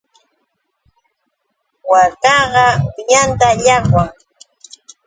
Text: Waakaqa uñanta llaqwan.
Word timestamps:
Waakaqa 1.91 2.65
uñanta 2.99 3.47
llaqwan. 3.63 4.09